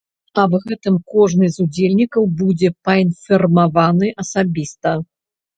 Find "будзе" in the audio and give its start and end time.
2.39-2.71